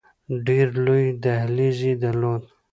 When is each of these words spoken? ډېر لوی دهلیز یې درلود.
ډېر 0.47 0.67
لوی 0.85 1.05
دهلیز 1.23 1.77
یې 1.87 1.93
درلود. 2.03 2.43